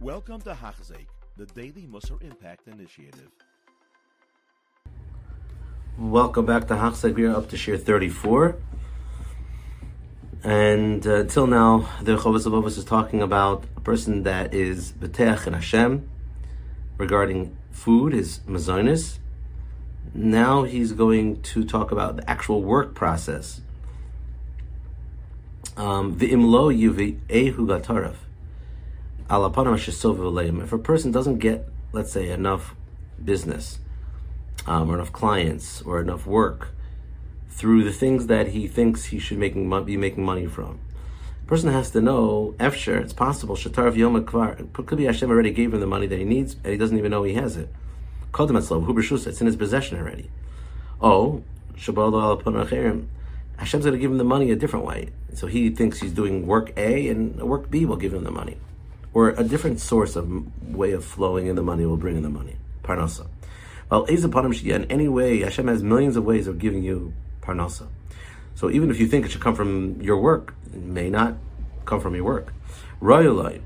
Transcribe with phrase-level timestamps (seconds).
[0.00, 3.32] Welcome to Hachzik, the Daily Musar Impact Initiative.
[5.98, 7.16] Welcome back to Hachzik.
[7.16, 8.54] We are up to Shir 34.
[10.44, 15.46] And uh, until now, the Chovas of is talking about a person that is B'teach
[15.46, 16.08] and Hashem
[16.96, 19.18] regarding food, his mazonis.
[20.14, 23.62] Now he's going to talk about the actual work process.
[25.76, 28.27] Um, V'imlo yuvi ehu gataraf.
[29.30, 32.74] If a person doesn't get, let's say, enough
[33.22, 33.78] business,
[34.66, 36.68] um, or enough clients, or enough work
[37.50, 40.80] through the things that he thinks he should making, be making money from,
[41.42, 43.92] a person has to know, efsher, it's possible, shatar
[44.24, 46.96] kvar, could be Hashem already gave him the money that he needs, and he doesn't
[46.96, 47.68] even know he has it.
[48.32, 50.30] Kodem etzlov, it's in his possession already.
[51.02, 51.44] Oh,
[51.76, 51.96] Hashem's
[53.84, 55.10] going to give him the money a different way.
[55.34, 58.56] So he thinks he's doing work A, and work B will give him the money
[59.18, 60.24] or a different source of
[60.62, 62.54] way of flowing in the money will bring in the money.
[62.84, 63.26] Parnasa.
[63.90, 67.88] Well, in any way, Hashem has millions of ways of giving you parnasa.
[68.54, 71.34] So even if you think it should come from your work, it may not
[71.84, 72.54] come from your work.
[73.02, 73.62] Royalite.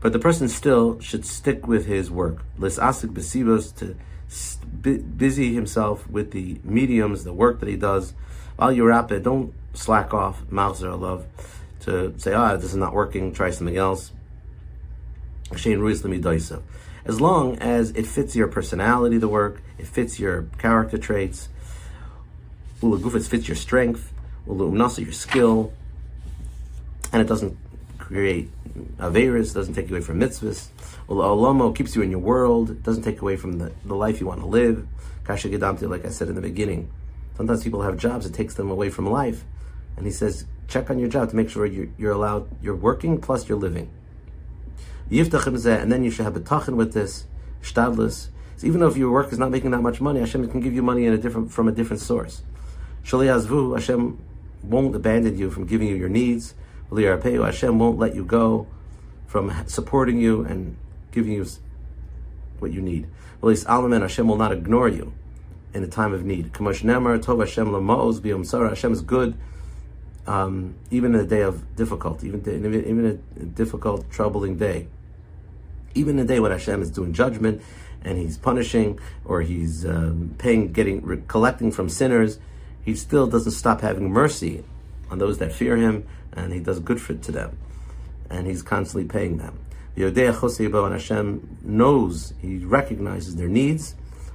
[0.00, 2.42] But the person still should stick with his work.
[2.58, 3.94] Lisasik besivos to
[5.16, 8.14] busy himself with the mediums, the work that he does.
[8.56, 11.24] While you're at it, don't slack off, mouths love
[11.82, 14.10] to say, ah, this is not working, try something else.
[17.06, 21.48] As long as it fits your personality, the work, it fits your character traits,
[22.82, 24.12] it fits your strength,
[24.46, 25.72] your skill,
[27.12, 27.56] and it doesn't
[27.98, 28.50] create
[28.98, 30.68] averis, doesn't take away from mitzvahs.
[31.08, 34.40] Olamo keeps you in your world, doesn't take away from the, the life you want
[34.40, 34.86] to live.
[35.24, 36.90] Kasha Gedamti, like I said in the beginning.
[37.36, 39.44] Sometimes people have jobs, it takes them away from life.
[39.96, 43.20] And he says, check on your job to make sure you're, you're allowed, you're working
[43.20, 43.90] plus you're living.
[45.10, 47.24] And then you should have a tachin with this,
[47.62, 48.28] shtadlis.
[48.56, 50.74] So even though if your work is not making that much money, Hashem can give
[50.74, 52.42] you money in a different, from a different source.
[53.04, 54.18] Shali Hashem
[54.62, 56.54] won't abandon you from giving you your needs.
[56.90, 58.66] Hashem won't let you go
[59.26, 60.76] from supporting you and
[61.10, 61.44] giving you
[62.60, 63.08] what you need.
[63.42, 65.12] Hashem will not ignore you
[65.74, 66.52] in a time of need.
[66.56, 66.92] Hashem
[68.92, 69.36] is good
[70.26, 72.40] um, even in a day of difficulty, even,
[72.86, 74.88] even a difficult, troubling day,
[75.94, 77.62] even the day when Hashem is doing judgment
[78.02, 82.38] and He's punishing or He's um, paying, getting, collecting from sinners,
[82.84, 84.64] He still doesn't stop having mercy
[85.10, 87.58] on those that fear Him, and He does good for to them,
[88.28, 89.58] and He's constantly paying them.
[89.96, 93.94] And Hashem knows, He recognizes their needs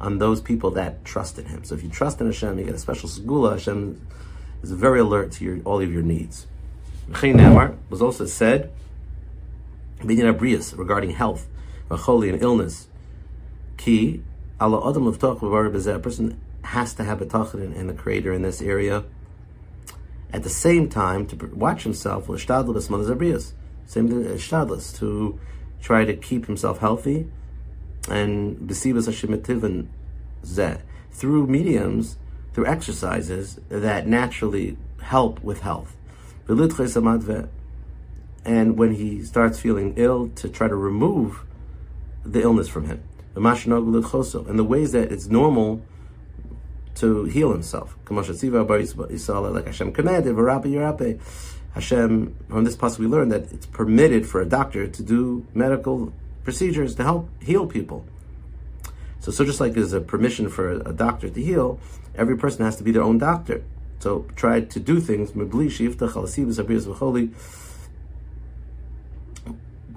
[0.00, 1.64] on those people that trust in Him.
[1.64, 3.52] So if you trust in Hashem, you get a special segula.
[3.52, 4.00] Hashem
[4.62, 6.46] is very alert to your, all of your needs.
[7.90, 8.70] was also said,
[10.02, 11.46] regarding health,
[11.90, 12.88] and illness,
[13.76, 14.22] key,
[14.60, 14.68] a
[16.02, 19.04] person has to have a tachin and a creator in this area.
[20.32, 25.40] At the same time, to watch himself, same thing, shtadlis, to
[25.80, 27.26] try to keep himself healthy,
[28.08, 29.88] and besibas hashemitiv
[30.44, 30.80] zeh
[31.10, 32.16] through mediums
[32.52, 35.96] through exercises that naturally help with health.
[38.44, 41.44] And when he starts feeling ill, to try to remove
[42.24, 43.02] the illness from him.
[43.34, 45.82] And the ways that it's normal
[46.96, 47.96] to heal himself.
[48.08, 50.36] Like Hashem commanded,
[51.74, 56.12] Hashem, from this passage we learn that it's permitted for a doctor to do medical
[56.42, 58.04] procedures to help heal people.
[59.20, 61.78] So, so just like there's a permission for a, doctor to heal,
[62.14, 63.62] every person has to be their own doctor.
[64.00, 65.34] So try to do things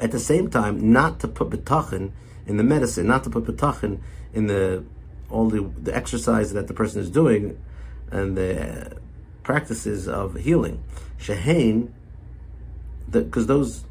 [0.00, 2.12] at the same time, not to put betachin
[2.46, 4.00] in the medicine, not to put betachin
[4.32, 4.84] in the
[5.30, 7.56] all the, the exercise that the person is doing
[8.10, 8.96] and the
[9.44, 10.82] practices of healing.
[11.18, 11.90] Shehain,
[13.08, 13.84] because those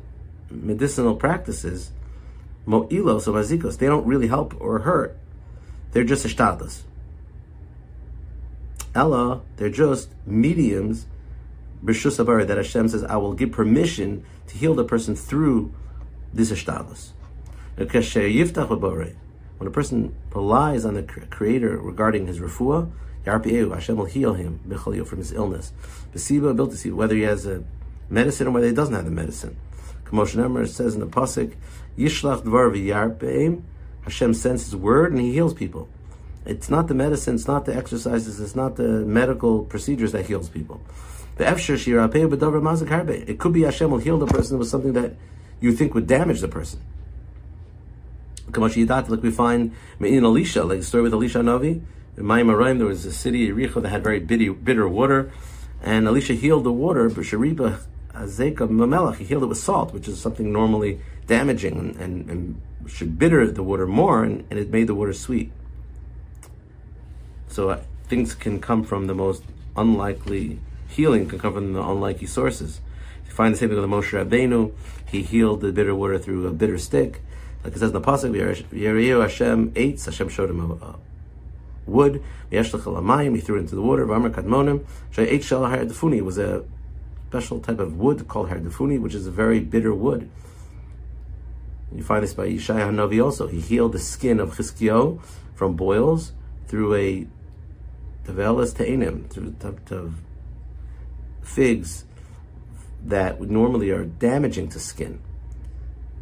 [0.49, 1.91] medicinal practices,
[2.67, 5.17] mo'ilos or mazikos, they don't really help or hurt.
[5.91, 6.81] They're just ishtadlis.
[8.93, 11.05] Ella, they're just mediums,
[11.83, 15.73] b'shus that Hashem says, I will give permission to heal the person through
[16.33, 17.11] this is ishtadlis.
[19.57, 22.91] When a person relies on the Creator regarding his refuah,
[23.25, 24.59] Hashem will heal him
[25.05, 25.73] from his illness.
[26.13, 27.63] Whether he has a
[28.09, 29.57] medicine or whether he doesn't have the medicine.
[30.05, 31.53] Commotion Emmer says in the pasuk,
[31.97, 33.61] Yishlach dvar v'yarpeim.
[34.01, 35.87] Hashem sends His word and He heals people.
[36.45, 40.49] It's not the medicine, it's not the exercises, it's not the medical procedures that heals
[40.49, 40.81] people.
[41.35, 41.47] The
[43.29, 45.13] It could be Hashem will heal the person with something that
[45.59, 46.81] you think would damage the person.
[48.55, 51.81] Like we find in Elisha, like the story with Elisha Navi,
[52.17, 55.31] in Mayim there was a city, Yericho, that had very bitter, bitter water,
[55.81, 57.79] and Elisha healed the water, but Shariba
[58.13, 62.61] Azeka Mamelach, he healed it with salt, which is something normally damaging and, and, and
[62.87, 65.51] should bitter the water more, and, and, it made the water sweet.
[67.47, 69.43] So uh, things can come from the most
[69.77, 72.81] unlikely healing, can come from the unlikely sources.
[73.39, 74.73] Find the same thing with the Moshe Rabbeinu.
[75.09, 77.21] He healed the bitter water through a bitter stick.
[77.63, 80.95] Like it says in the pasuk, Yeriyu Hashem ate, Hashem showed him a,
[81.85, 82.21] wood.
[82.49, 84.05] He threw it into the water.
[84.05, 84.83] V'amar kadmonim,
[85.17, 86.65] ate shel hardefuni was a
[87.29, 90.29] special type of wood called hardefuni, which is a very bitter wood.
[91.95, 93.47] You find this by Yeshaya Hanavi also.
[93.47, 95.21] He healed the skin of Chizkiyo
[95.55, 96.33] from boils
[96.67, 97.25] through a
[98.25, 100.11] tevelas te'inim, through the
[101.41, 102.03] figs
[103.05, 105.21] that normally are damaging to skin.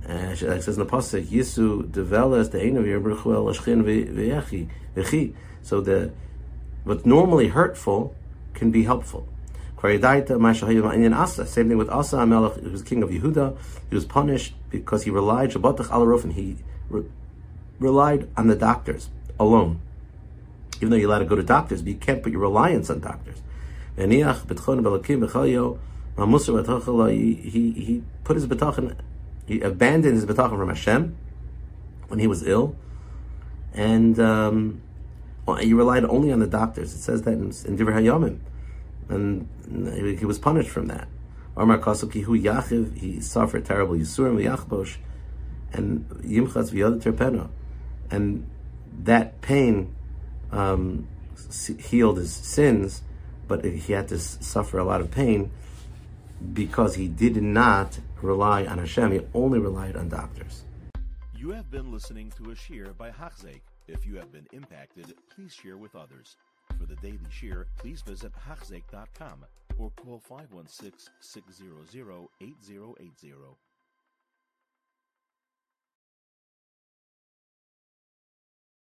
[0.07, 3.83] Uh, it says in the pasuk, "Yisu develas ashchin
[4.95, 6.11] v'yechi." So the
[6.83, 8.15] what's normally hurtful
[8.53, 9.27] can be helpful.
[9.79, 13.57] Same thing with Asa Amelech, who was king of Yehuda.
[13.89, 16.57] He was punished because he relied Shabbatach al and he
[16.89, 17.05] re-
[17.79, 19.09] relied on the doctors
[19.39, 19.79] alone.
[20.77, 23.01] Even though you're allowed to go to doctors, but you can't put your reliance on
[23.01, 23.41] doctors.
[26.17, 28.95] He, he, he put his betachin,
[29.45, 31.15] he abandoned his betachin from Hashem
[32.07, 32.75] when he was ill,
[33.73, 34.81] and um,
[35.59, 36.93] he relied only on the doctors.
[36.93, 38.39] It says that in, in Divrei Hayamim
[39.09, 39.47] and
[40.19, 41.07] he was punished from that.
[41.55, 44.97] Amar Kasuki hu yachiv, he suffered terrible yisurim v'yachbosh,
[45.73, 47.49] and yimchatz v'yad terpeno,
[48.11, 48.47] and
[49.03, 49.93] that pain
[50.51, 51.07] um,
[51.79, 53.01] healed his sins,
[53.47, 55.51] but he had to suffer a lot of pain
[56.53, 59.11] because he did not rely on Hashem.
[59.11, 60.63] He only relied on doctors.
[61.35, 63.61] You have been listening to a shear by Hachzeik.
[63.87, 66.35] If you have been impacted, please share with others.
[66.77, 69.45] For the daily shear, please visit Hachzeik.com
[69.77, 73.33] or call 516 600 8080.